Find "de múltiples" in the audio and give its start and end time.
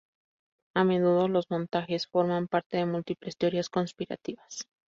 2.77-3.37